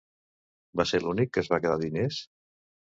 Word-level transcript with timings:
Va 0.81 0.87
ser 0.93 1.01
l'únic 1.05 1.33
que 1.35 1.45
es 1.45 1.53
va 1.55 1.63
quedar 1.67 1.79
diners? 1.87 2.23